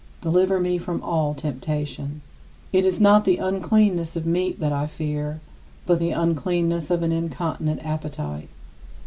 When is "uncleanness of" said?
3.37-4.25, 6.09-7.03